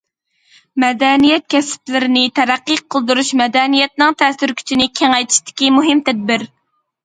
مەدەنىيەت 0.83 1.45
كەسىپلىرىنى 1.55 2.23
تەرەققىي 2.41 2.81
قىلدۇرۇش 2.95 3.31
مەدەنىيەتنىڭ 3.43 4.19
تەسىر 4.25 4.57
كۈچىنى 4.63 4.91
كېڭەيتىشتىكى 5.03 5.73
مۇھىم 5.81 6.07
تەدبىر. 6.13 6.53